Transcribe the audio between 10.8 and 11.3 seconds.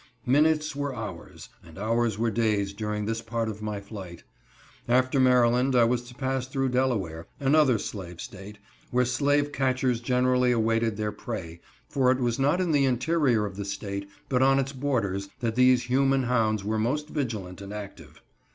their